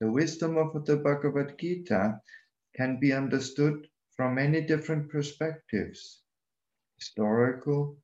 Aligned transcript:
The 0.00 0.10
wisdom 0.10 0.56
of 0.56 0.86
the 0.86 0.96
Bhagavad 0.96 1.58
Gita 1.58 2.22
can 2.74 2.98
be 2.98 3.12
understood 3.12 3.86
from 4.16 4.36
many 4.36 4.62
different 4.62 5.10
perspectives 5.10 6.22
historical, 6.96 7.98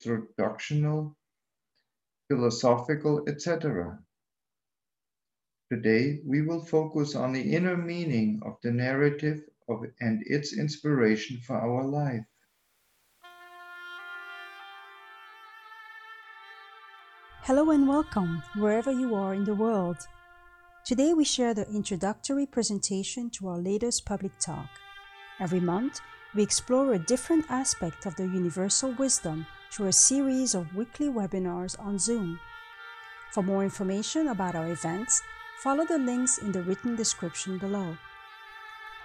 introductional, 0.00 1.16
philosophical, 2.28 3.24
etc. 3.28 3.98
Today, 5.68 6.20
we 6.24 6.42
will 6.42 6.64
focus 6.64 7.16
on 7.16 7.32
the 7.32 7.54
inner 7.54 7.76
meaning 7.76 8.40
of 8.46 8.58
the 8.62 8.70
narrative 8.70 9.42
of, 9.68 9.84
and 10.00 10.22
its 10.26 10.56
inspiration 10.56 11.40
for 11.40 11.56
our 11.56 11.84
life. 11.84 12.24
Hello 17.42 17.72
and 17.72 17.88
welcome 17.88 18.44
wherever 18.54 18.92
you 18.92 19.16
are 19.16 19.34
in 19.34 19.42
the 19.42 19.56
world. 19.56 20.06
Today 20.84 21.14
we 21.14 21.22
share 21.22 21.54
the 21.54 21.68
introductory 21.68 22.44
presentation 22.44 23.30
to 23.30 23.46
our 23.46 23.58
latest 23.58 24.04
public 24.04 24.36
talk. 24.40 24.66
Every 25.38 25.60
month, 25.60 26.00
we 26.34 26.42
explore 26.42 26.92
a 26.92 26.98
different 26.98 27.44
aspect 27.48 28.04
of 28.04 28.16
the 28.16 28.24
universal 28.24 28.90
wisdom 28.94 29.46
through 29.70 29.86
a 29.86 29.92
series 29.92 30.56
of 30.56 30.74
weekly 30.74 31.06
webinars 31.06 31.78
on 31.78 32.00
Zoom. 32.00 32.40
For 33.30 33.44
more 33.44 33.62
information 33.62 34.26
about 34.26 34.56
our 34.56 34.72
events, 34.72 35.22
follow 35.62 35.86
the 35.86 35.98
links 35.98 36.38
in 36.38 36.50
the 36.50 36.62
written 36.64 36.96
description 36.96 37.58
below. 37.58 37.96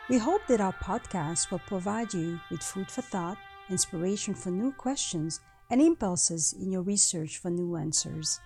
We 0.10 0.18
hope 0.18 0.48
that 0.48 0.62
our 0.62 0.74
podcast 0.74 1.52
will 1.52 1.62
provide 1.68 2.12
you 2.12 2.40
with 2.50 2.64
food 2.64 2.90
for 2.90 3.04
thought, 3.04 3.38
inspiration 3.70 4.34
for 4.34 4.50
new 4.50 4.72
questions, 4.72 5.42
and 5.70 5.80
impulses 5.80 6.56
in 6.60 6.72
your 6.72 6.82
research 6.82 7.38
for 7.38 7.52
new 7.52 7.76
answers. 7.76 8.40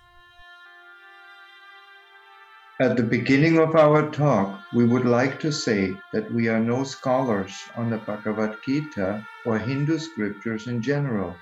At 2.82 2.96
the 2.96 3.04
beginning 3.04 3.58
of 3.58 3.76
our 3.76 4.10
talk, 4.10 4.60
we 4.74 4.84
would 4.84 5.04
like 5.04 5.38
to 5.38 5.52
say 5.52 5.94
that 6.12 6.34
we 6.34 6.48
are 6.48 6.58
no 6.58 6.82
scholars 6.82 7.54
on 7.76 7.90
the 7.90 7.98
Bhagavad 7.98 8.58
Gita 8.66 9.24
or 9.46 9.56
Hindu 9.56 9.98
scriptures 9.98 10.66
in 10.66 10.82
general. 10.82 11.36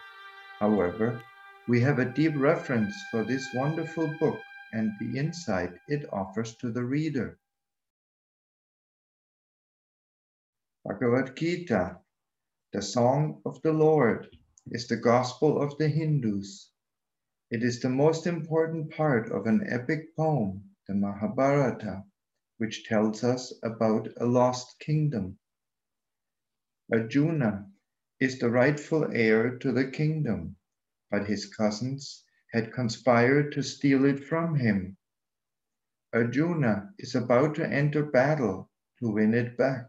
However, 0.59 1.19
we 1.67 1.81
have 1.81 1.99
a 1.99 2.13
deep 2.13 2.35
reverence 2.37 2.95
for 3.11 3.25
this 3.25 3.49
wonderful 3.55 4.15
book 4.21 4.39
and 4.75 4.93
the 5.01 5.19
insight 5.19 5.73
it 5.89 6.07
offers 6.13 6.57
to 6.57 6.71
the 6.71 6.85
reader. 6.85 7.39
Bhagavad 10.85 11.35
Gita, 11.39 12.01
the 12.75 12.83
Song 12.83 13.41
of 13.47 13.63
the 13.63 13.73
Lord, 13.73 14.29
is 14.73 14.89
the 14.89 14.99
Gospel 14.99 15.63
of 15.63 15.79
the 15.79 15.89
Hindus. 15.89 16.69
It 17.51 17.63
is 17.63 17.81
the 17.81 17.89
most 17.89 18.27
important 18.27 18.91
part 18.91 19.33
of 19.33 19.47
an 19.47 19.67
epic 19.67 20.15
poem, 20.15 20.70
the 20.91 20.97
Mahabharata, 20.97 22.03
which 22.59 22.83
tells 22.83 23.23
us 23.23 23.53
about 23.63 24.09
a 24.17 24.27
lost 24.27 24.77
kingdom. 24.81 25.39
Arjuna 26.93 27.71
is 28.19 28.41
the 28.41 28.51
rightful 28.51 29.09
heir 29.13 29.57
to 29.59 29.71
the 29.71 29.89
kingdom, 29.89 30.57
but 31.09 31.29
his 31.29 31.47
cousins 31.55 32.25
had 32.53 32.73
conspired 32.73 33.53
to 33.53 33.63
steal 33.63 34.05
it 34.05 34.25
from 34.25 34.57
him. 34.57 34.97
Arjuna 36.13 36.93
is 36.99 37.15
about 37.15 37.55
to 37.55 37.69
enter 37.69 38.05
battle 38.05 38.69
to 38.99 39.13
win 39.13 39.33
it 39.33 39.57
back, 39.57 39.87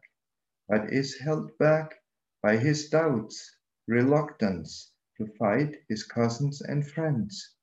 but 0.68 0.94
is 0.94 1.18
held 1.18 1.58
back 1.58 1.96
by 2.44 2.58
his 2.58 2.90
doubts, 2.90 3.56
reluctance 3.88 4.94
to 5.18 5.26
fight 5.40 5.78
his 5.90 6.04
cousins 6.04 6.62
and 6.62 6.88
friends. 6.88 7.56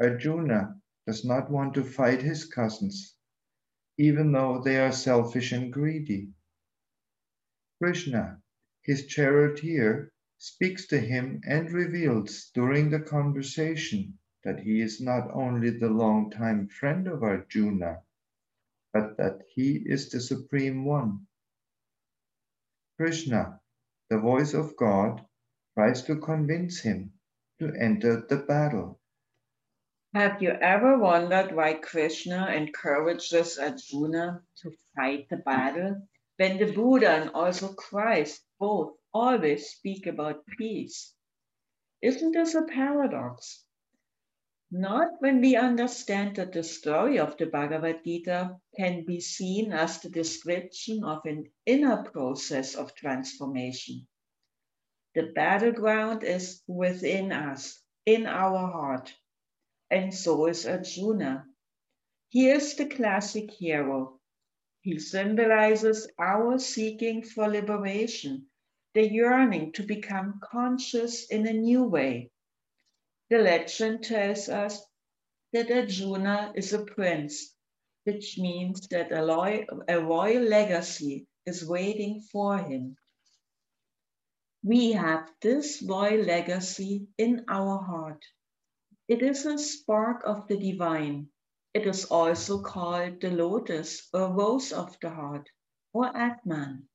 Arjuna 0.00 0.80
does 1.06 1.24
not 1.24 1.50
want 1.50 1.74
to 1.74 1.84
fight 1.84 2.22
his 2.22 2.44
cousins, 2.46 3.14
even 3.98 4.32
though 4.32 4.60
they 4.62 4.78
are 4.78 4.92
selfish 4.92 5.52
and 5.52 5.72
greedy. 5.72 6.32
Krishna, 7.80 8.40
his 8.82 9.06
charioteer, 9.06 10.12
speaks 10.38 10.86
to 10.86 10.98
him 10.98 11.40
and 11.46 11.70
reveals 11.70 12.50
during 12.54 12.90
the 12.90 13.00
conversation 13.00 14.18
that 14.44 14.60
he 14.60 14.80
is 14.80 15.00
not 15.00 15.30
only 15.32 15.70
the 15.70 15.88
longtime 15.88 16.68
friend 16.68 17.08
of 17.08 17.22
Arjuna, 17.22 18.02
but 18.92 19.16
that 19.16 19.42
he 19.54 19.76
is 19.86 20.10
the 20.10 20.20
Supreme 20.20 20.84
One. 20.84 21.26
Krishna, 22.96 23.60
the 24.10 24.18
voice 24.18 24.54
of 24.54 24.76
God, 24.76 25.24
tries 25.74 26.02
to 26.04 26.16
convince 26.16 26.80
him 26.80 27.12
to 27.58 27.72
enter 27.74 28.24
the 28.28 28.38
battle. 28.38 29.00
Have 30.14 30.40
you 30.40 30.50
ever 30.50 30.96
wondered 30.96 31.50
why 31.56 31.74
Krishna 31.74 32.46
encourages 32.46 33.58
Arjuna 33.58 34.44
to 34.58 34.70
fight 34.94 35.28
the 35.28 35.38
battle 35.38 36.06
when 36.36 36.58
the 36.58 36.72
Buddha 36.72 37.10
and 37.10 37.30
also 37.30 37.72
Christ 37.72 38.40
both 38.60 38.96
always 39.12 39.70
speak 39.70 40.06
about 40.06 40.46
peace. 40.58 41.14
Isn't 42.00 42.30
this 42.30 42.54
a 42.54 42.62
paradox? 42.62 43.64
Not 44.70 45.20
when 45.20 45.40
we 45.40 45.56
understand 45.56 46.36
that 46.36 46.52
the 46.52 46.62
story 46.62 47.18
of 47.18 47.36
the 47.36 47.46
Bhagavad 47.46 48.04
Gita 48.04 48.56
can 48.76 49.04
be 49.04 49.20
seen 49.20 49.72
as 49.72 50.00
the 50.00 50.10
description 50.10 51.02
of 51.02 51.24
an 51.26 51.50
inner 51.66 52.04
process 52.04 52.76
of 52.76 52.94
transformation. 52.94 54.06
The 55.14 55.32
battleground 55.34 56.22
is 56.22 56.62
within 56.68 57.32
us, 57.32 57.80
in 58.06 58.26
our 58.26 58.70
heart, 58.70 59.12
and 59.90 60.12
so 60.14 60.46
is 60.46 60.66
Arjuna. 60.66 61.46
He 62.28 62.48
is 62.48 62.74
the 62.74 62.86
classic 62.86 63.50
hero. 63.50 64.20
He 64.80 64.98
symbolizes 64.98 66.08
our 66.18 66.58
seeking 66.58 67.22
for 67.22 67.48
liberation 67.48 68.46
the 68.94 69.08
yearning 69.08 69.72
to 69.72 69.82
become 69.82 70.40
conscious 70.40 71.26
in 71.26 71.46
a 71.46 71.52
new 71.52 71.84
way. 71.84 72.30
The 73.30 73.38
legend 73.38 74.04
tells 74.04 74.48
us 74.48 74.80
that 75.52 75.70
Arjuna 75.70 76.52
is 76.54 76.72
a 76.72 76.84
prince, 76.84 77.54
which 78.04 78.38
means 78.38 78.86
that 78.88 79.10
a, 79.10 79.66
a 79.88 80.00
royal 80.00 80.42
legacy 80.42 81.26
is 81.46 81.66
waiting 81.66 82.20
for 82.20 82.58
him. 82.58 82.96
We 84.62 84.92
have 84.92 85.28
this 85.40 85.82
royal 85.82 86.24
legacy 86.24 87.08
in 87.18 87.44
our 87.48 87.78
heart. 87.78 88.24
It 89.06 89.22
is 89.22 89.44
a 89.44 89.58
spark 89.58 90.22
of 90.24 90.48
the 90.48 90.56
divine. 90.56 91.28
It 91.74 91.86
is 91.86 92.06
also 92.06 92.62
called 92.62 93.20
the 93.20 93.30
lotus 93.30 94.08
or 94.14 94.32
rose 94.32 94.72
of 94.72 94.98
the 95.00 95.10
heart 95.10 95.50
or 95.92 96.16
Atman. 96.16 96.88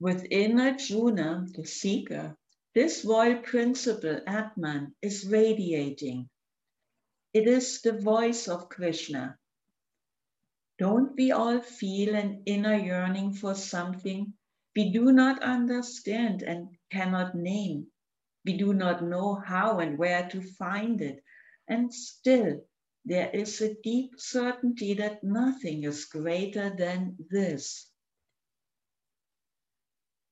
Within 0.00 0.58
Arjuna, 0.58 1.46
the 1.54 1.66
seeker, 1.66 2.36
this 2.74 3.04
royal 3.04 3.42
principle, 3.42 4.20
Atman, 4.26 4.94
is 5.02 5.26
radiating. 5.26 6.30
It 7.34 7.46
is 7.48 7.82
the 7.82 7.92
voice 7.92 8.48
of 8.48 8.70
Krishna. 8.70 9.38
Don't 10.78 11.14
we 11.16 11.32
all 11.32 11.60
feel 11.60 12.14
an 12.14 12.42
inner 12.46 12.76
yearning 12.76 13.34
for 13.34 13.54
something 13.54 14.32
we 14.74 14.90
do 14.90 15.12
not 15.12 15.42
understand 15.42 16.42
and 16.42 16.76
cannot 16.90 17.34
name? 17.34 17.92
We 18.44 18.56
do 18.56 18.74
not 18.74 19.02
know 19.02 19.34
how 19.34 19.78
and 19.78 19.96
where 19.98 20.28
to 20.28 20.42
find 20.42 21.00
it. 21.00 21.22
And 21.66 21.92
still, 21.92 22.66
there 23.04 23.30
is 23.30 23.60
a 23.60 23.74
deep 23.82 24.12
certainty 24.18 24.94
that 24.94 25.24
nothing 25.24 25.84
is 25.84 26.04
greater 26.04 26.74
than 26.74 27.16
this. 27.30 27.90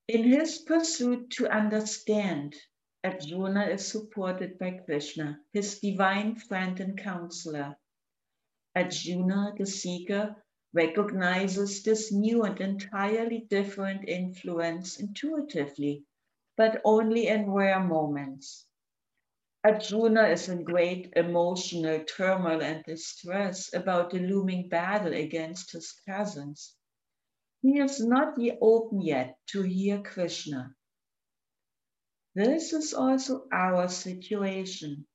In 0.07 0.23
his 0.23 0.59
pursuit 0.59 1.29
to 1.31 1.47
understand, 1.47 2.55
Arjuna 3.03 3.67
is 3.67 3.87
supported 3.87 4.57
by 4.59 4.71
Krishna, 4.85 5.39
his 5.51 5.79
divine 5.79 6.35
friend 6.35 6.79
and 6.79 6.97
counselor. 6.97 7.77
Arjuna, 8.75 9.53
the 9.57 9.65
seeker, 9.65 10.35
recognizes 10.73 11.83
this 11.83 12.11
new 12.11 12.43
and 12.43 12.59
entirely 12.59 13.45
different 13.49 14.07
influence 14.07 14.99
intuitively, 14.99 16.05
but 16.57 16.81
only 16.85 17.27
in 17.27 17.49
rare 17.51 17.79
moments. 17.79 18.67
Arjuna 19.63 20.27
is 20.27 20.49
in 20.49 20.63
great 20.63 21.13
emotional 21.15 22.03
turmoil 22.03 22.61
and 22.61 22.83
distress 22.83 23.73
about 23.73 24.09
the 24.09 24.19
looming 24.19 24.67
battle 24.67 25.13
against 25.13 25.71
his 25.71 25.93
cousins. 26.05 26.75
He 27.61 27.79
is 27.79 28.01
not 28.03 28.37
yet 28.37 28.57
open 28.61 29.01
yet 29.01 29.37
to 29.47 29.61
hear 29.61 30.01
Krishna. 30.01 30.75
This 32.35 32.73
is 32.73 32.93
also 32.93 33.47
our 33.51 33.87
situation. 33.87 35.07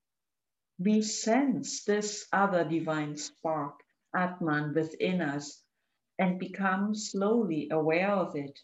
We 0.78 1.02
sense 1.02 1.84
this 1.84 2.26
other 2.32 2.64
divine 2.64 3.16
spark, 3.16 3.80
Atman, 4.14 4.72
within 4.74 5.20
us 5.20 5.62
and 6.18 6.38
become 6.38 6.94
slowly 6.94 7.68
aware 7.70 8.12
of 8.12 8.34
it. 8.34 8.58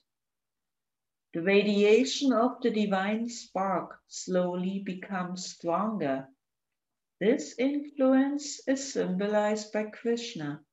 The 1.35 1.43
radiation 1.43 2.33
of 2.33 2.61
the 2.63 2.71
divine 2.71 3.29
spark 3.29 3.99
slowly 4.07 4.85
becomes 4.87 5.45
stronger. 5.47 6.29
This 7.19 7.59
influence 7.59 8.61
is 8.69 8.93
symbolized 8.93 9.73
by 9.73 9.87
Krishna. 9.87 10.65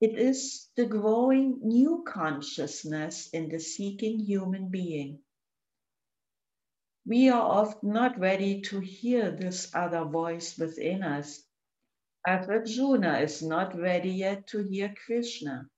It 0.00 0.18
is 0.18 0.70
the 0.74 0.86
growing 0.86 1.60
new 1.62 2.02
consciousness 2.08 3.28
in 3.28 3.50
the 3.50 3.60
seeking 3.60 4.20
human 4.20 4.70
being. 4.70 5.22
We 7.04 7.28
are 7.28 7.42
often 7.42 7.92
not 7.92 8.18
ready 8.18 8.62
to 8.62 8.80
hear 8.80 9.30
this 9.30 9.74
other 9.74 10.06
voice 10.06 10.56
within 10.56 11.02
us, 11.02 11.44
as 12.26 12.48
Arjuna 12.48 13.18
is 13.18 13.42
not 13.42 13.78
ready 13.78 14.12
yet 14.12 14.46
to 14.46 14.62
hear 14.62 14.94
Krishna. 15.04 15.68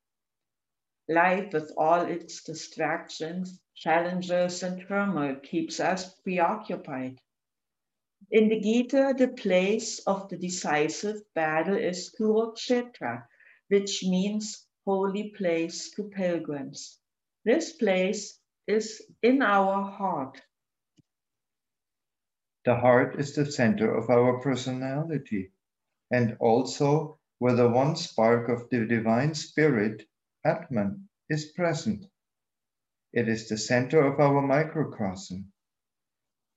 Life 1.09 1.53
with 1.53 1.73
all 1.77 2.03
its 2.03 2.45
distractions, 2.45 3.61
challenges, 3.75 4.63
and 4.63 4.81
turmoil 4.87 5.37
keeps 5.37 5.81
us 5.81 6.15
preoccupied. 6.21 7.21
In 8.31 8.49
the 8.49 8.61
Gita, 8.61 9.15
the 9.17 9.29
place 9.29 10.01
of 10.07 10.29
the 10.29 10.37
decisive 10.37 11.23
battle 11.35 11.77
is 11.77 12.15
Kurukshetra, 12.19 13.27
which 13.69 14.03
means 14.05 14.67
holy 14.85 15.31
place 15.31 15.91
to 15.93 16.05
pilgrims. 16.05 16.99
This 17.45 17.73
place 17.73 18.41
is 18.67 19.03
in 19.23 19.43
our 19.43 19.83
heart. 19.83 20.41
The 22.65 22.77
heart 22.77 23.21
is 23.21 23.35
the 23.35 23.45
center 23.45 23.95
of 23.95 24.09
our 24.09 24.41
personality 24.41 25.53
and 26.11 26.37
also 26.41 27.19
where 27.39 27.55
the 27.55 27.69
one 27.69 27.97
spark 27.97 28.49
of 28.49 28.69
the 28.71 28.87
divine 28.87 29.35
spirit, 29.35 30.07
Atman, 30.45 31.09
is 31.29 31.53
present. 31.53 32.07
It 33.17 33.29
is 33.29 33.49
the 33.49 33.57
center 33.57 34.05
of 34.05 34.19
our 34.19 34.43
microcosm. 34.43 35.53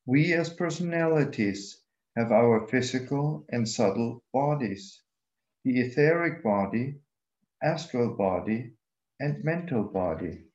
We 0.07 0.33
as 0.33 0.51
personalities 0.51 1.79
have 2.15 2.31
our 2.31 2.65
physical 2.65 3.45
and 3.49 3.69
subtle 3.69 4.23
bodies, 4.33 5.03
the 5.63 5.79
etheric 5.81 6.41
body, 6.43 6.95
astral 7.61 8.15
body, 8.15 8.73
and 9.19 9.43
mental 9.43 9.83
body. 9.83 10.45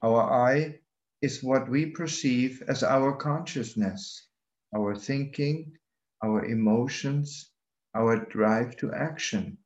Our 0.00 0.22
I 0.22 0.80
is 1.20 1.44
what 1.44 1.68
we 1.68 1.90
perceive 1.90 2.62
as 2.68 2.82
our 2.82 3.16
consciousness, 3.16 4.28
our 4.74 4.96
thinking, 4.96 5.76
our 6.24 6.42
emotions, 6.42 7.52
our 7.94 8.16
drive 8.16 8.78
to 8.78 8.94
action. 8.94 9.58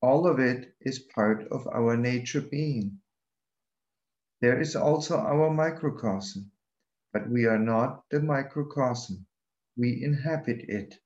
All 0.00 0.26
of 0.26 0.38
it 0.38 0.74
is 0.80 0.98
part 0.98 1.46
of 1.48 1.66
our 1.66 1.98
nature 1.98 2.40
being. 2.40 3.02
There 4.40 4.58
is 4.58 4.74
also 4.74 5.18
our 5.18 5.52
microcosm, 5.52 6.50
but 7.12 7.28
we 7.28 7.44
are 7.44 7.58
not 7.58 8.08
the 8.08 8.20
microcosm. 8.20 9.26
We 9.76 10.02
inhabit 10.02 10.68
it. 10.68 10.98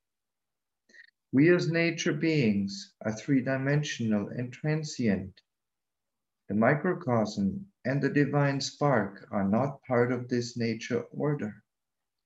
We 1.32 1.48
as 1.52 1.69
nature 1.69 2.12
beings 2.12 2.94
are 3.00 3.12
three-dimensional 3.12 4.28
and 4.28 4.52
transient. 4.52 5.40
The 6.48 6.54
microcosm 6.54 7.72
and 7.84 8.00
the 8.00 8.08
divine 8.08 8.60
spark 8.60 9.26
are 9.32 9.48
not 9.48 9.82
part 9.82 10.12
of 10.12 10.28
this 10.28 10.56
nature 10.56 11.02
order. 11.10 11.64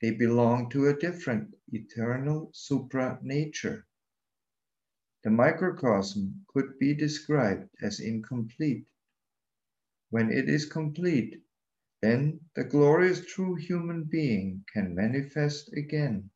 They 0.03 0.11
belong 0.11 0.69
to 0.71 0.89
a 0.89 0.99
different, 0.99 1.55
eternal 1.73 2.51
supra 2.53 3.19
nature. 3.23 3.87
The 5.25 5.31
microcosm 5.31 6.45
could 6.49 6.79
be 6.79 6.95
described 6.95 7.71
as 7.81 8.01
incomplete. 8.01 8.87
When 10.11 10.33
it 10.33 10.49
is 10.49 10.65
complete, 10.65 11.43
then 12.01 12.41
the 12.55 12.65
glorious 12.65 13.27
true 13.27 13.57
human 13.57 14.05
being 14.05 14.65
can 14.73 14.95
manifest 14.95 15.73
again. 15.75 16.31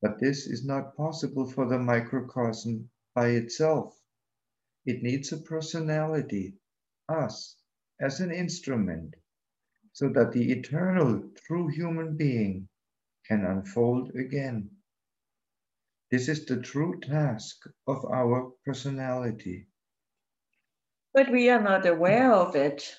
But 0.00 0.20
this 0.20 0.46
is 0.46 0.64
not 0.64 0.96
possible 0.96 1.50
for 1.50 1.66
the 1.66 1.78
microcosm 1.78 2.90
by 3.14 3.30
itself. 3.30 3.98
It 4.84 5.02
needs 5.02 5.32
a 5.32 5.38
personality, 5.38 6.58
us, 7.08 7.56
as 8.00 8.20
an 8.20 8.30
instrument, 8.30 9.14
so 9.92 10.10
that 10.10 10.32
the 10.32 10.52
eternal 10.52 11.30
true 11.46 11.68
human 11.68 12.16
being 12.16 12.68
can 13.26 13.44
unfold 13.44 14.14
again. 14.14 14.70
This 16.10 16.28
is 16.28 16.44
the 16.46 16.60
true 16.60 17.00
task 17.00 17.64
of 17.86 18.04
our 18.04 18.52
personality. 18.64 19.68
But 21.14 21.30
we 21.30 21.48
are 21.48 21.62
not 21.62 21.86
aware 21.86 22.32
of 22.32 22.56
it. 22.56 22.92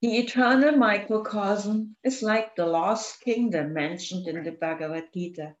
The 0.00 0.16
eternal 0.16 0.74
microcosm 0.74 1.94
is 2.02 2.22
like 2.22 2.56
the 2.56 2.64
lost 2.64 3.20
kingdom 3.20 3.74
mentioned 3.74 4.26
in 4.26 4.42
the 4.42 4.52
Bhagavad 4.52 5.12
Gita. 5.12 5.54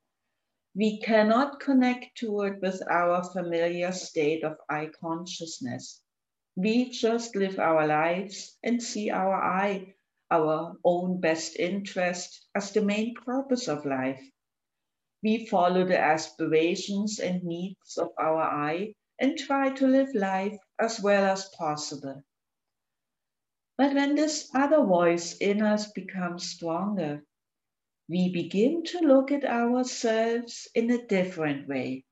We 0.74 1.00
cannot 1.00 1.60
connect 1.60 2.16
to 2.20 2.40
it 2.44 2.62
with 2.62 2.82
our 2.90 3.22
familiar 3.24 3.92
state 3.92 4.42
of 4.42 4.56
I 4.70 4.86
consciousness. 4.86 6.00
We 6.54 6.88
just 6.88 7.36
live 7.36 7.58
our 7.58 7.86
lives 7.86 8.56
and 8.62 8.82
see 8.82 9.10
our 9.10 9.34
I, 9.34 9.96
our 10.30 10.78
own 10.82 11.20
best 11.20 11.56
interest, 11.56 12.46
as 12.54 12.72
the 12.72 12.80
main 12.80 13.14
purpose 13.14 13.68
of 13.68 13.84
life. 13.84 14.22
We 15.22 15.46
follow 15.46 15.84
the 15.84 15.98
aspirations 15.98 17.20
and 17.20 17.44
needs 17.44 17.98
of 17.98 18.12
our 18.18 18.40
I 18.40 18.94
and 19.18 19.38
try 19.38 19.70
to 19.70 19.86
live 19.86 20.14
life 20.14 20.58
as 20.78 21.00
well 21.00 21.24
as 21.24 21.48
possible. 21.50 22.22
But 23.78 23.94
when 23.94 24.14
this 24.14 24.50
other 24.54 24.84
voice 24.84 25.36
in 25.36 25.62
us 25.62 25.92
becomes 25.92 26.48
stronger, 26.48 27.24
we 28.08 28.32
begin 28.32 28.84
to 28.84 29.00
look 29.00 29.30
at 29.30 29.44
ourselves 29.44 30.68
in 30.74 30.90
a 30.90 31.06
different 31.06 31.68
way. 31.68 32.04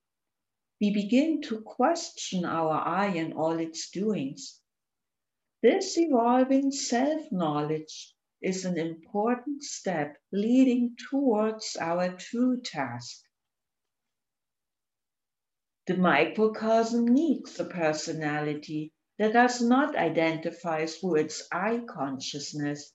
We 0.80 0.92
begin 0.92 1.40
to 1.42 1.62
question 1.62 2.44
our 2.44 2.72
I 2.86 3.06
and 3.06 3.32
all 3.32 3.58
its 3.58 3.90
doings. 3.90 4.60
This 5.62 5.96
evolving 5.96 6.72
self 6.72 7.32
knowledge 7.32 8.14
is 8.42 8.66
an 8.66 8.78
important 8.78 9.62
step 9.62 10.18
leading 10.32 10.96
towards 11.10 11.76
our 11.80 12.14
true 12.16 12.60
task. 12.60 13.23
The 15.86 15.98
microcosm 15.98 17.04
needs 17.04 17.60
a 17.60 17.66
personality 17.66 18.94
that 19.18 19.34
does 19.34 19.60
not 19.60 19.94
identify 19.94 20.86
through 20.86 21.16
its 21.16 21.46
I 21.52 21.80
consciousness 21.86 22.94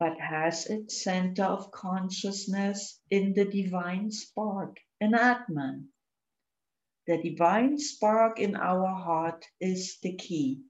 but 0.00 0.18
has 0.18 0.66
its 0.66 1.04
center 1.04 1.44
of 1.44 1.70
consciousness 1.70 3.00
in 3.08 3.34
the 3.34 3.44
divine 3.44 4.10
spark, 4.10 4.78
in 5.00 5.14
Atman. 5.14 5.90
The 7.06 7.22
divine 7.22 7.78
spark 7.78 8.40
in 8.40 8.56
our 8.56 8.88
heart 8.88 9.44
is 9.60 9.98
the 10.02 10.16
key. 10.16 10.62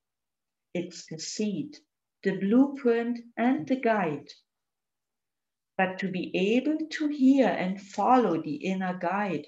It's 0.75 1.07
the 1.07 1.19
seed, 1.19 1.79
the 2.23 2.37
blueprint, 2.37 3.21
and 3.39 3.67
the 3.67 3.77
guide. 3.77 4.29
But 5.79 5.99
to 6.01 6.11
be 6.11 6.31
able 6.35 6.77
to 6.77 7.09
hear 7.09 7.49
and 7.49 7.81
follow 7.81 8.43
the 8.43 8.57
inner 8.57 8.99
guide, 8.99 9.47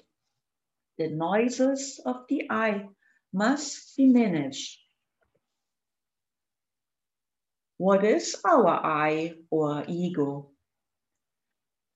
the 0.97 1.09
noises 1.09 1.99
of 2.05 2.25
the 2.29 2.47
I 2.49 2.87
must 3.33 3.95
diminish 3.97 4.79
what 7.77 8.03
is 8.03 8.35
our 8.43 8.67
I 8.83 9.33
or 9.51 9.85
ego? 9.87 10.49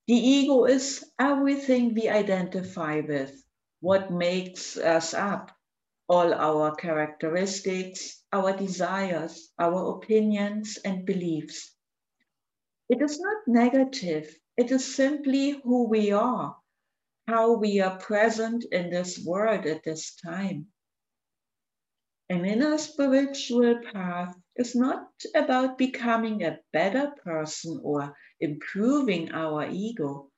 The 0.08 0.14
ego 0.14 0.66
is 0.66 1.04
everything 1.20 1.96
we 1.96 2.08
identify 2.08 3.02
with, 3.02 3.34
what 3.80 4.12
makes 4.12 4.78
us 4.78 5.14
up, 5.14 5.52
all 6.08 6.34
our 6.34 6.76
characteristics, 6.76 8.22
our 8.32 8.56
desires, 8.56 9.50
our 9.58 9.96
opinions, 9.96 10.78
and 10.86 11.06
beliefs. 11.06 11.74
It 12.90 13.02
is 13.02 13.20
not 13.20 13.48
negative, 13.48 14.30
it 14.58 14.72
is 14.72 14.96
simply 14.96 15.62
who 15.64 15.88
we 15.88 16.12
are, 16.12 16.58
how 17.32 17.54
we 17.54 17.80
are 17.80 17.98
present 17.98 18.66
in 18.74 18.90
this 18.90 19.24
world 19.26 19.66
at 19.66 19.84
this 19.86 20.16
time. 20.16 20.68
An 22.30 22.44
inner 22.44 22.78
spiritual 22.78 23.80
path 23.94 24.36
is 24.58 24.76
not 24.76 25.08
about 25.34 25.78
becoming 25.78 26.44
a 26.44 26.60
better 26.74 27.12
person 27.24 27.80
or 27.84 28.14
improving 28.42 29.32
our 29.32 29.66
ego. 29.70 30.30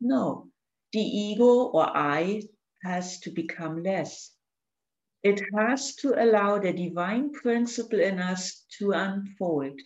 No, 0.00 0.48
the 0.92 1.00
ego 1.00 1.68
or 1.76 1.94
I 1.94 2.40
has 2.82 3.20
to 3.20 3.30
become 3.30 3.82
less. 3.82 4.32
It 5.22 5.42
has 5.54 5.94
to 5.96 6.14
allow 6.14 6.58
the 6.58 6.72
divine 6.72 7.32
principle 7.32 8.00
in 8.00 8.18
us 8.18 8.64
to 8.78 8.92
unfold. 8.92 9.78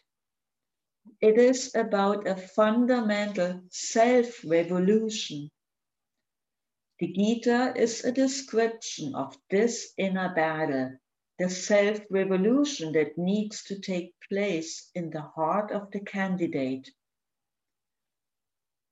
It 1.20 1.36
is 1.36 1.74
about 1.74 2.28
a 2.28 2.36
fundamental 2.36 3.62
self 3.70 4.44
revolution. 4.44 5.50
The 7.04 7.12
Gita 7.12 7.74
is 7.76 8.02
a 8.02 8.12
description 8.12 9.14
of 9.14 9.36
this 9.50 9.92
inner 9.98 10.34
battle 10.34 10.96
the 11.38 11.50
self 11.50 12.00
revolution 12.08 12.92
that 12.92 13.18
needs 13.18 13.62
to 13.64 13.78
take 13.78 14.14
place 14.26 14.90
in 14.94 15.10
the 15.10 15.20
heart 15.20 15.70
of 15.70 15.90
the 15.90 16.00
candidate. 16.00 16.90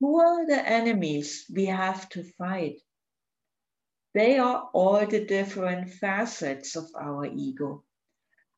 Who 0.00 0.20
are 0.20 0.46
the 0.46 0.60
enemies 0.62 1.46
we 1.50 1.64
have 1.64 2.06
to 2.10 2.22
fight? 2.36 2.82
They 4.12 4.36
are 4.36 4.68
all 4.74 5.06
the 5.06 5.24
different 5.24 5.94
facets 5.94 6.76
of 6.76 6.90
our 6.94 7.24
ego, 7.24 7.82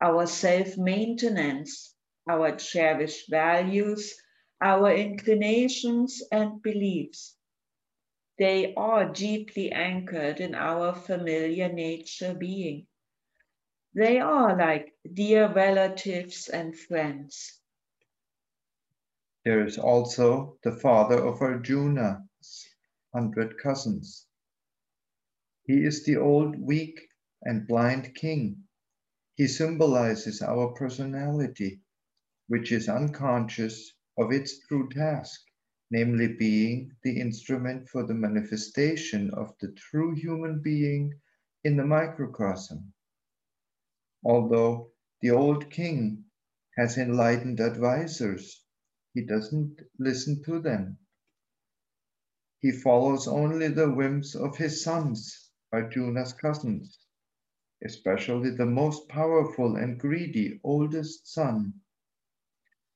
our 0.00 0.26
self-maintenance, 0.26 1.94
our 2.28 2.56
cherished 2.56 3.30
values, 3.30 4.20
our 4.60 4.92
inclinations 4.92 6.24
and 6.32 6.60
beliefs. 6.60 7.36
They 8.38 8.74
are 8.74 9.12
deeply 9.12 9.70
anchored 9.70 10.40
in 10.40 10.54
our 10.54 10.94
familiar 10.94 11.72
nature 11.72 12.34
being. 12.34 12.86
They 13.94 14.18
are 14.18 14.56
like 14.56 14.92
dear 15.12 15.52
relatives 15.52 16.48
and 16.48 16.76
friends. 16.76 17.60
There 19.44 19.64
is 19.64 19.78
also 19.78 20.58
the 20.64 20.72
father 20.72 21.18
of 21.22 21.40
Arjuna's 21.40 22.66
hundred 23.14 23.58
cousins. 23.58 24.26
He 25.64 25.84
is 25.84 26.04
the 26.04 26.16
old, 26.16 26.58
weak, 26.58 27.00
and 27.42 27.68
blind 27.68 28.16
king. 28.16 28.64
He 29.36 29.46
symbolizes 29.46 30.42
our 30.42 30.72
personality, 30.72 31.82
which 32.48 32.72
is 32.72 32.88
unconscious 32.88 33.92
of 34.18 34.32
its 34.32 34.58
true 34.66 34.88
task, 34.88 35.40
namely 35.90 36.28
being 36.28 36.92
the 37.02 37.20
instrument 37.20 37.88
for 37.88 38.04
the 38.04 38.14
manifestation 38.14 39.30
of 39.30 39.54
the 39.60 39.72
true 39.72 40.14
human 40.14 40.60
being 40.60 41.12
in 41.64 41.76
the 41.76 41.84
microcosm. 41.84 42.92
Although 44.24 44.90
the 45.20 45.30
old 45.30 45.70
king 45.70 46.24
has 46.76 46.98
enlightened 46.98 47.60
advisors, 47.60 48.64
he 49.12 49.22
doesn't 49.22 49.80
listen 49.98 50.42
to 50.44 50.60
them. 50.60 50.98
He 52.60 52.72
follows 52.72 53.28
only 53.28 53.68
the 53.68 53.90
whims 53.92 54.34
of 54.34 54.56
his 54.56 54.82
sons, 54.82 55.50
Arjuna's 55.72 56.32
cousins, 56.32 56.98
especially 57.84 58.50
the 58.50 58.66
most 58.66 59.08
powerful 59.08 59.76
and 59.76 60.00
greedy 60.00 60.60
oldest 60.64 61.32
son. 61.32 61.74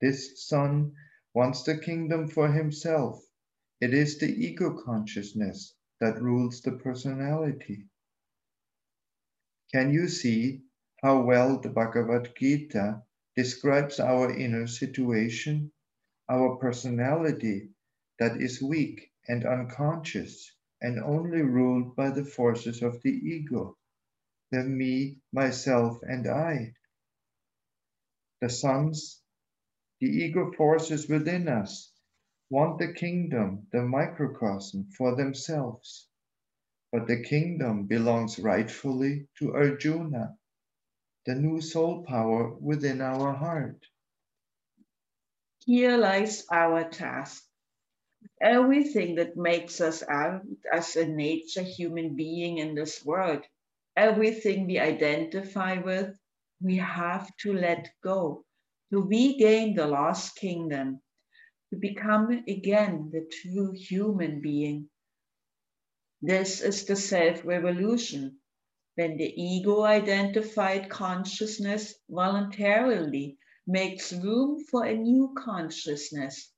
This 0.01 0.47
son 0.49 0.95
wants 1.39 1.65
the 1.65 1.79
kingdom 1.79 2.29
for 2.29 2.53
himself. 2.53 3.25
It 3.81 3.95
is 3.95 4.19
the 4.19 4.29
ego 4.29 4.83
consciousness 4.85 5.75
that 6.01 6.23
rules 6.23 6.63
the 6.63 6.73
personality. 6.73 7.89
Can 9.73 9.93
you 9.93 10.09
see 10.09 10.63
how 11.03 11.23
well 11.23 11.61
the 11.61 11.71
Bhagavad 11.71 12.35
Gita 12.39 13.03
describes 13.37 14.01
our 14.01 14.37
inner 14.37 14.67
situation? 14.67 15.73
our 16.29 16.57
personality 16.57 17.71
that 18.19 18.41
is 18.41 18.63
weak 18.63 19.11
and 19.29 19.47
unconscious 19.47 20.53
and 20.83 20.99
only 21.01 21.43
ruled 21.43 21.97
by 21.97 22.11
the 22.11 22.25
forces 22.25 22.83
of 22.83 23.03
the 23.03 23.11
ego, 23.11 23.77
the 24.53 24.65
me, 24.65 25.19
myself, 25.33 25.99
and 26.03 26.29
I. 26.29 26.75
The 28.41 28.51
sons, 28.51 29.23
the 30.01 30.07
ego 30.07 30.53
forces 30.53 31.09
within 31.09 31.49
us, 31.49 31.93
want 32.51 32.79
the 32.79 32.93
kingdom, 32.93 33.67
the 33.73 33.83
microcosm, 33.83 34.89
for 34.97 35.17
themselves. 35.17 36.09
But 36.93 37.07
the 37.07 37.23
kingdom 37.23 37.87
belongs 37.87 38.39
rightfully 38.39 39.29
to 39.39 39.55
Arjuna, 39.55 40.39
the 41.27 41.35
new 41.35 41.61
soul 41.61 42.05
power 42.05 42.55
within 42.55 43.01
our 43.01 43.33
heart. 43.33 43.85
Here 45.67 45.97
lies 45.97 46.47
our 46.51 46.89
task. 46.89 47.45
Everything 48.41 49.17
that 49.17 49.37
makes 49.37 49.81
us 49.81 50.03
out 50.09 50.43
as 50.73 50.97
a 50.97 51.07
nature 51.07 51.63
human 51.63 52.17
being 52.17 52.59
in 52.59 52.75
this 52.75 53.05
world, 53.05 53.43
everything 53.97 54.67
we 54.67 54.79
identify 54.79 55.79
with, 55.79 56.17
we 56.61 56.77
have 56.77 57.31
to 57.39 57.53
let 57.53 57.91
go 58.03 58.45
to 58.93 59.03
regain 59.03 59.75
the 59.75 59.87
lost 59.87 60.37
kingdom, 60.37 61.01
to 61.71 61.77
become 61.77 62.31
again 62.49 63.11
the 63.13 63.29
true 63.31 63.73
human 63.73 64.41
being. 64.41 64.89
This 66.23 66.61
is 66.61 66.85
the 66.85 66.97
self 66.97 67.45
revolution, 67.45 68.39
when 68.95 69.17
the 69.17 69.33
ego 69.41 69.83
identified 69.83 70.89
consciousness 70.89 71.95
voluntarily 72.11 73.39
makes 73.67 74.13
room 74.13 74.65
for 74.65 74.85
a 74.85 74.97
new 74.97 75.35
consciousness 75.39 76.51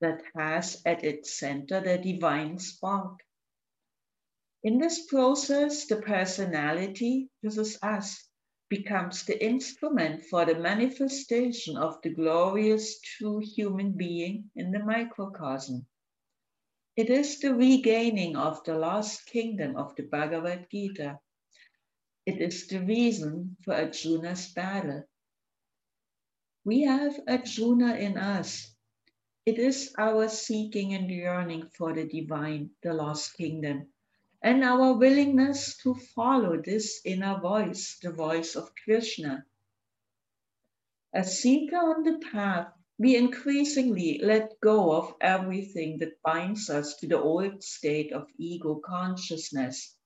that 0.00 0.22
has 0.36 0.80
at 0.86 1.04
its 1.04 1.38
center 1.38 1.80
the 1.80 1.98
divine 1.98 2.58
spark. 2.58 3.20
In 4.62 4.78
this 4.78 5.06
process, 5.06 5.86
the 5.86 5.96
personality, 5.96 7.28
this 7.42 7.58
is 7.58 7.78
us, 7.82 8.26
becomes 8.68 9.24
the 9.24 9.44
instrument 9.44 10.24
for 10.24 10.44
the 10.44 10.54
manifestation 10.54 11.76
of 11.76 12.00
the 12.02 12.10
glorious 12.10 13.00
true 13.00 13.40
human 13.40 13.92
being 13.92 14.50
in 14.56 14.70
the 14.72 14.78
microcosm. 14.78 15.86
It 16.96 17.10
is 17.10 17.40
the 17.40 17.54
regaining 17.54 18.36
of 18.36 18.62
the 18.64 18.78
lost 18.78 19.26
kingdom 19.26 19.76
of 19.76 19.94
the 19.96 20.04
Bhagavad 20.04 20.66
Gita. 20.70 21.18
It 22.24 22.40
is 22.40 22.66
the 22.68 22.80
reason 22.80 23.56
for 23.64 23.74
Arjuna's 23.74 24.52
battle. 24.52 25.04
We 26.64 26.82
have 26.82 27.20
Arjuna 27.28 27.96
in 27.96 28.16
us. 28.16 28.74
It 29.44 29.58
is 29.58 29.92
our 29.98 30.28
seeking 30.28 30.94
and 30.94 31.10
yearning 31.10 31.68
for 31.76 31.92
the 31.92 32.08
divine, 32.08 32.70
the 32.82 32.94
lost 32.94 33.36
kingdom, 33.36 33.88
and 34.44 34.62
our 34.62 34.92
willingness 34.92 35.76
to 35.78 35.94
follow 36.14 36.60
this 36.60 37.00
inner 37.04 37.40
voice, 37.40 37.98
the 38.02 38.12
voice 38.12 38.54
of 38.54 38.70
Krishna. 38.84 39.46
As 41.14 41.40
seeker 41.40 41.78
on 41.78 42.04
the 42.04 42.20
path, 42.30 42.68
we 42.98 43.16
increasingly 43.16 44.20
let 44.22 44.60
go 44.60 44.92
of 44.92 45.14
everything 45.20 45.98
that 45.98 46.22
binds 46.22 46.68
us 46.68 46.94
to 46.98 47.08
the 47.08 47.18
old 47.18 47.64
state 47.64 48.12
of 48.12 48.28
ego 48.38 48.76
consciousness. 48.84 49.96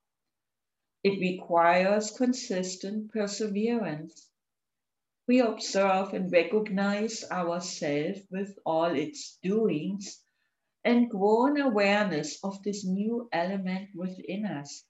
It 1.03 1.19
requires 1.19 2.13
consistent 2.13 3.13
perseverance 3.13 4.29
we 5.29 5.41
observe 5.41 6.15
and 6.15 6.33
recognize 6.33 7.23
ourselves 7.31 8.21
with 8.31 8.59
all 8.65 8.97
its 8.97 9.39
doings 9.43 10.23
and 10.89 11.11
grow 11.11 11.45
an 11.45 11.61
awareness 11.61 12.43
of 12.43 12.63
this 12.63 12.83
new 12.83 13.29
element 13.31 13.91
within 13.95 14.47
us. 14.47 14.85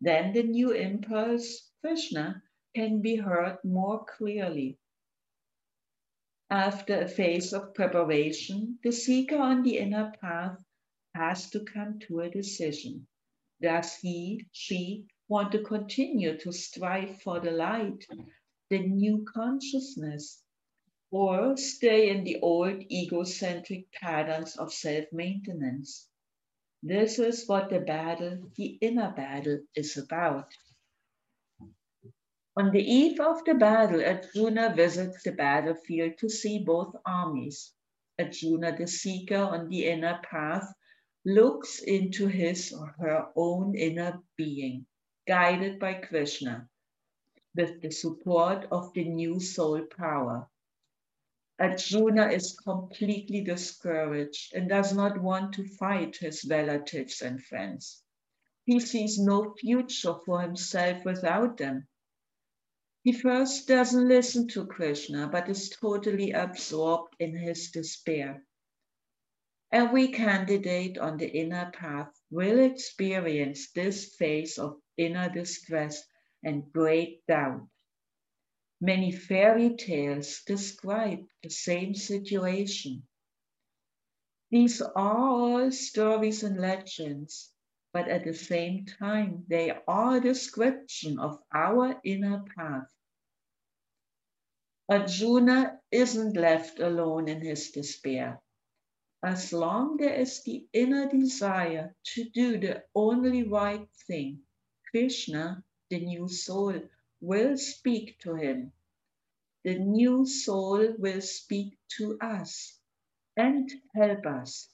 Then 0.00 0.32
the 0.32 0.42
new 0.42 0.72
impulse, 0.72 1.70
Krishna, 1.80 2.42
can 2.74 3.00
be 3.02 3.14
heard 3.14 3.58
more 3.62 4.04
clearly. 4.04 4.78
After 6.50 7.02
a 7.02 7.08
phase 7.08 7.52
of 7.52 7.72
preparation, 7.72 8.80
the 8.82 8.90
seeker 8.90 9.38
on 9.38 9.62
the 9.62 9.78
inner 9.78 10.12
path 10.20 10.58
has 11.14 11.48
to 11.50 11.60
come 11.60 12.00
to 12.00 12.18
a 12.20 12.30
decision. 12.30 13.06
Does 13.60 13.94
he, 13.94 14.48
she 14.50 15.06
want 15.28 15.52
to 15.52 15.62
continue 15.62 16.36
to 16.38 16.50
strive 16.50 17.22
for 17.22 17.38
the 17.38 17.52
light 17.52 18.04
the 18.70 18.80
new 18.80 19.24
consciousness 19.32 20.41
or 21.12 21.56
stay 21.58 22.08
in 22.08 22.24
the 22.24 22.40
old 22.40 22.82
egocentric 22.90 23.92
patterns 23.92 24.56
of 24.56 24.72
self-maintenance. 24.72 26.08
This 26.82 27.18
is 27.18 27.46
what 27.46 27.68
the 27.68 27.80
battle, 27.80 28.50
the 28.56 28.78
inner 28.80 29.12
battle, 29.14 29.60
is 29.76 29.98
about. 29.98 30.48
On 32.56 32.72
the 32.72 32.82
eve 32.82 33.20
of 33.20 33.44
the 33.44 33.54
battle, 33.54 34.02
Arjuna 34.04 34.74
visits 34.74 35.22
the 35.22 35.32
battlefield 35.32 36.18
to 36.18 36.28
see 36.28 36.58
both 36.58 36.96
armies. 37.06 37.72
Arjuna, 38.18 38.76
the 38.76 38.86
seeker 38.86 39.36
on 39.36 39.68
the 39.68 39.86
inner 39.86 40.18
path, 40.24 40.66
looks 41.24 41.80
into 41.82 42.26
his 42.26 42.72
or 42.72 42.94
her 42.98 43.26
own 43.36 43.76
inner 43.76 44.20
being, 44.36 44.86
guided 45.28 45.78
by 45.78 45.94
Krishna 45.94 46.68
with 47.54 47.80
the 47.82 47.90
support 47.90 48.66
of 48.72 48.92
the 48.94 49.04
new 49.04 49.38
soul 49.38 49.82
power. 49.96 50.48
Arjuna 51.58 52.28
is 52.28 52.58
completely 52.58 53.42
discouraged 53.42 54.54
and 54.54 54.68
does 54.68 54.94
not 54.94 55.20
want 55.20 55.52
to 55.54 55.68
fight 55.68 56.16
his 56.16 56.44
relatives 56.44 57.20
and 57.20 57.44
friends. 57.44 58.02
He 58.64 58.80
sees 58.80 59.18
no 59.18 59.54
future 59.54 60.14
for 60.24 60.40
himself 60.40 61.04
without 61.04 61.58
them. 61.58 61.88
He 63.02 63.12
first 63.12 63.68
doesn't 63.68 64.08
listen 64.08 64.48
to 64.48 64.66
Krishna, 64.66 65.28
but 65.28 65.48
is 65.48 65.68
totally 65.68 66.30
absorbed 66.30 67.16
in 67.18 67.36
his 67.36 67.70
despair. 67.70 68.44
Every 69.70 70.08
candidate 70.08 70.98
on 70.98 71.16
the 71.16 71.28
inner 71.28 71.70
path 71.72 72.12
will 72.30 72.60
experience 72.60 73.72
this 73.72 74.14
phase 74.14 74.58
of 74.58 74.80
inner 74.96 75.28
distress 75.28 76.02
and 76.42 76.72
great 76.72 77.26
doubt. 77.26 77.68
Many 78.84 79.12
fairy 79.12 79.76
tales 79.76 80.42
describe 80.44 81.24
the 81.40 81.50
same 81.50 81.94
situation. 81.94 83.06
These 84.50 84.82
are 84.82 84.92
all 84.96 85.70
stories 85.70 86.42
and 86.42 86.58
legends, 86.58 87.52
but 87.92 88.08
at 88.08 88.24
the 88.24 88.34
same 88.34 88.86
time, 88.86 89.44
they 89.46 89.70
are 89.86 90.16
a 90.16 90.20
description 90.20 91.20
of 91.20 91.38
our 91.54 92.00
inner 92.02 92.42
path. 92.56 92.92
Arjuna 94.88 95.80
isn't 95.92 96.36
left 96.36 96.80
alone 96.80 97.28
in 97.28 97.40
his 97.40 97.70
despair. 97.70 98.42
As 99.22 99.52
long 99.52 99.96
there 99.96 100.16
is 100.16 100.42
the 100.42 100.66
inner 100.72 101.08
desire 101.08 101.94
to 102.14 102.24
do 102.30 102.58
the 102.58 102.82
only 102.96 103.44
right 103.44 103.88
thing, 104.08 104.42
Krishna, 104.90 105.62
the 105.88 106.00
new 106.00 106.26
soul, 106.26 106.82
will 107.22 107.56
speak 107.56 108.18
to 108.18 108.34
him. 108.34 108.72
The 109.64 109.78
new 109.78 110.26
soul 110.26 110.94
will 110.98 111.20
speak 111.20 111.78
to 111.96 112.18
us 112.20 112.78
and 113.36 113.70
help 113.94 114.26
us. 114.26 114.68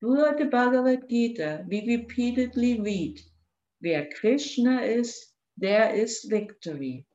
Throughout 0.00 0.38
the 0.38 0.46
Bhagavad 0.46 1.08
Gita, 1.08 1.64
we 1.68 1.96
repeatedly 1.96 2.80
read, 2.80 3.20
where 3.80 4.08
Krishna 4.20 4.82
is, 4.82 5.16
there 5.56 5.94
is 5.94 6.26
victory. 6.28 7.06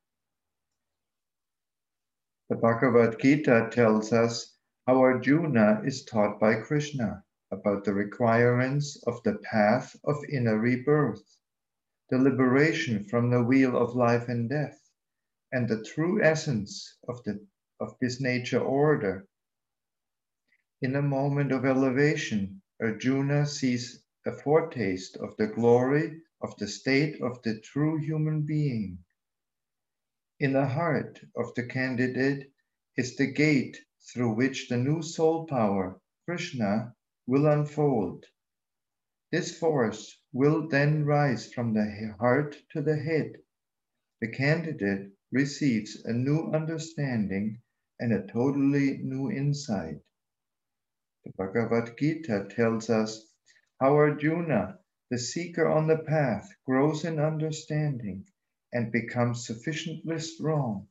The 2.50 2.56
Bhagavad 2.56 3.20
Gita 3.20 3.70
tells 3.72 4.14
us 4.14 4.58
how 4.88 5.00
Arjuna 5.00 5.82
is 5.86 6.06
taught 6.06 6.40
by 6.40 6.56
Krishna 6.56 7.24
about 7.52 7.84
the 7.84 7.94
requirements 7.94 9.04
of 9.06 9.22
the 9.24 9.38
path 9.44 9.96
of 10.06 10.16
inner 10.30 10.58
rebirth, 10.58 11.41
the 12.12 12.18
liberation 12.18 13.06
from 13.06 13.30
the 13.30 13.42
wheel 13.42 13.78
of 13.78 13.96
life 13.96 14.28
and 14.28 14.50
death, 14.50 14.92
and 15.54 15.70
the 15.70 15.82
true 15.82 16.22
essence 16.22 16.98
of, 17.08 17.24
the, 17.24 17.48
of 17.80 17.96
this 18.02 18.20
nature 18.20 18.60
order. 18.60 19.26
In 20.82 20.98
a 20.98 21.02
moment 21.02 21.54
of 21.54 21.64
elevation, 21.66 22.62
Arjuna 22.82 23.46
sees 23.46 24.04
a 24.26 24.34
foretaste 24.34 25.16
of 25.18 25.38
the 25.38 25.48
glory 25.48 26.22
of 26.42 26.54
the 26.58 26.68
state 26.68 27.22
of 27.22 27.42
the 27.44 27.62
true 27.62 27.98
human 27.98 28.42
being. 28.42 28.98
In 30.40 30.52
the 30.52 30.68
heart 30.68 31.22
of 31.38 31.56
the 31.56 31.66
candidate 31.66 32.52
is 32.98 33.16
the 33.16 33.32
gate 33.32 33.78
through 34.12 34.34
which 34.34 34.68
the 34.68 34.78
new 34.78 35.02
soul 35.02 35.46
power, 35.48 36.02
Krishna, 36.26 36.94
will 37.26 37.48
unfold. 37.48 38.26
This 39.32 39.58
force 39.58 40.21
will 40.34 40.68
then 40.68 41.06
rise 41.06 41.52
from 41.54 41.74
the 41.74 42.16
heart 42.20 42.56
to 42.70 42.82
the 42.82 42.96
head. 42.96 43.34
The 44.22 44.30
candidate 44.30 45.12
receives 45.32 46.04
a 46.06 46.14
new 46.14 46.52
understanding 46.52 47.62
and 48.00 48.14
a 48.14 48.26
totally 48.28 48.98
new 48.98 49.30
insight. 49.32 50.02
The 51.26 51.32
Bhagavad 51.38 51.98
Gita 51.98 52.48
tells 52.50 52.90
us 52.90 53.26
how 53.80 53.96
Arjuna, 53.96 54.80
the 55.10 55.20
seeker 55.20 55.68
on 55.68 55.88
the 55.88 56.00
path, 56.00 56.50
grows 56.66 57.06
in 57.06 57.20
understanding 57.20 58.26
and 58.74 58.92
becomes 58.92 59.46
sufficiently 59.46 60.20
strong 60.20 60.88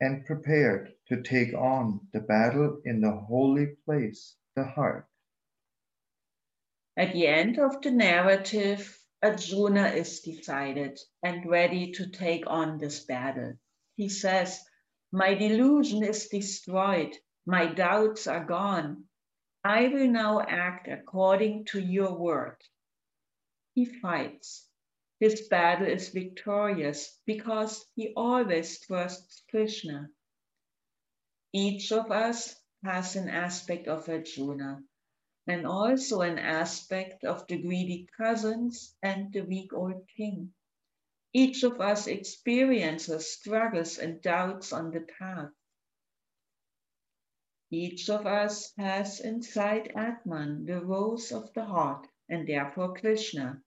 and 0.00 0.26
prepared 0.26 0.92
to 1.06 1.22
take 1.22 1.54
on 1.54 2.08
the 2.12 2.20
battle 2.20 2.80
in 2.84 3.00
the 3.00 3.12
holy 3.12 3.66
place, 3.84 4.36
the 4.54 4.64
heart. 4.64 5.06
At 6.96 7.12
the 7.12 7.26
end 7.26 7.58
of 7.58 7.80
the 7.80 7.90
narrative, 7.90 8.98
Arjuna 9.22 9.88
is 9.88 10.20
decided 10.20 10.98
and 11.22 11.48
ready 11.48 11.92
to 11.92 12.10
take 12.10 12.44
on 12.46 12.78
this 12.78 13.04
battle. 13.04 13.54
He 13.96 14.08
says, 14.08 14.60
My 15.10 15.34
delusion 15.34 16.02
is 16.02 16.28
destroyed 16.28 17.16
my 17.46 17.66
doubts 17.66 18.28
are 18.28 18.44
gone. 18.44 19.08
I 19.64 19.88
will 19.88 20.06
now 20.06 20.40
act 20.40 20.86
according 20.86 21.64
to 21.66 21.80
your 21.80 22.14
word. 22.14 22.56
He 23.74 23.84
fights. 23.84 24.68
His 25.18 25.48
battle 25.48 25.88
is 25.88 26.10
victorious 26.10 27.18
because 27.26 27.84
he 27.96 28.12
always 28.14 28.80
trusts 28.80 29.42
Krishna. 29.50 30.10
Each 31.52 31.90
of 31.90 32.12
us 32.12 32.54
has 32.84 33.16
an 33.16 33.28
aspect 33.28 33.88
of 33.88 34.08
Arjuna 34.08 34.82
and 35.46 35.66
also 35.66 36.20
an 36.20 36.38
aspect 36.38 37.24
of 37.24 37.46
the 37.46 37.60
greedy 37.60 38.08
cousins 38.16 38.94
and 39.02 39.32
the 39.32 39.40
weak 39.42 39.72
old 39.72 40.06
king. 40.16 40.52
Each 41.32 41.62
of 41.62 41.80
us 41.80 42.06
experiences 42.06 43.32
struggles 43.32 43.98
and 43.98 44.20
doubts 44.20 44.72
on 44.72 44.90
the 44.90 45.00
path. 45.00 45.50
Each 47.70 48.10
of 48.10 48.26
us 48.26 48.72
has 48.76 49.20
inside 49.20 49.92
Atman 49.96 50.66
the 50.66 50.84
rose 50.84 51.32
of 51.32 51.52
the 51.54 51.64
heart 51.64 52.06
and 52.28 52.46
therefore 52.46 52.94
Krishna. 52.94 53.62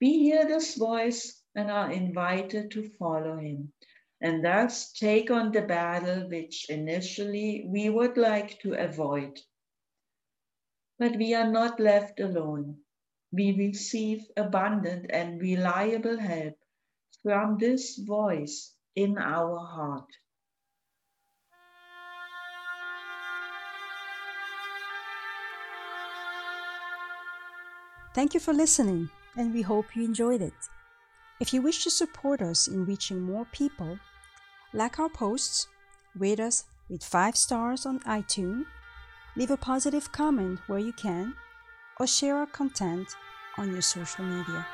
We 0.00 0.18
hear 0.18 0.46
this 0.46 0.76
voice 0.76 1.42
and 1.54 1.70
are 1.70 1.92
invited 1.92 2.70
to 2.72 2.88
follow 2.98 3.36
him 3.36 3.72
and 4.20 4.44
thus 4.44 4.92
take 4.92 5.30
on 5.30 5.52
the 5.52 5.62
battle 5.62 6.28
which 6.28 6.70
initially 6.70 7.66
we 7.66 7.90
would 7.90 8.16
like 8.16 8.58
to 8.60 8.72
avoid. 8.72 9.38
But 10.98 11.16
we 11.16 11.34
are 11.34 11.50
not 11.50 11.78
left 11.78 12.20
alone. 12.20 12.76
We 13.30 13.52
receive 13.52 14.20
abundant 14.36 15.10
and 15.10 15.40
reliable 15.40 16.18
help 16.18 16.54
from 17.22 17.58
this 17.58 17.98
voice 17.98 18.72
in 18.94 19.18
our 19.18 19.58
heart. 19.58 20.08
Thank 28.14 28.32
you 28.32 28.40
for 28.40 28.54
listening, 28.54 29.10
and 29.36 29.52
we 29.52 29.60
hope 29.60 29.94
you 29.94 30.02
enjoyed 30.02 30.40
it. 30.40 30.54
If 31.38 31.52
you 31.52 31.60
wish 31.60 31.84
to 31.84 31.90
support 31.90 32.40
us 32.40 32.68
in 32.68 32.86
reaching 32.86 33.20
more 33.20 33.44
people, 33.52 33.98
like 34.72 34.98
our 34.98 35.10
posts, 35.10 35.68
rate 36.16 36.40
us 36.40 36.64
with 36.88 37.04
5 37.04 37.36
stars 37.36 37.84
on 37.84 38.00
iTunes, 38.00 38.64
leave 39.36 39.50
a 39.50 39.56
positive 39.56 40.10
comment 40.12 40.58
where 40.66 40.78
you 40.78 40.92
can, 40.92 41.34
or 42.00 42.06
share 42.06 42.36
our 42.36 42.46
content 42.46 43.14
on 43.58 43.70
your 43.72 43.82
social 43.82 44.24
media. 44.24 44.66